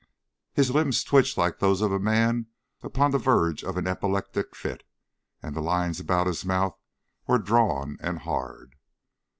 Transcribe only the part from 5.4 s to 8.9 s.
and the lines about his mouth were drawn and hard.